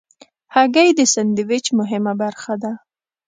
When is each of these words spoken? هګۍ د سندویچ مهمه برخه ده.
هګۍ 0.55 0.89
د 0.95 1.01
سندویچ 1.13 1.65
مهمه 1.79 2.13
برخه 2.21 2.53
ده. 2.63 2.71